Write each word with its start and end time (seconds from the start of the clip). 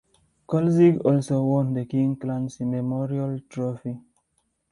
Kolzig 0.49 0.99
also 1.05 1.43
won 1.43 1.75
the 1.75 1.85
King 1.85 2.15
Clancy 2.15 2.65
Memorial 2.65 3.39
Trophy. 3.47 3.99